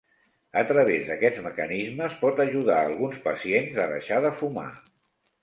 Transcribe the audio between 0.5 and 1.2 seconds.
A través